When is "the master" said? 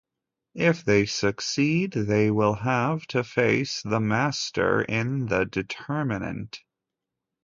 3.83-4.81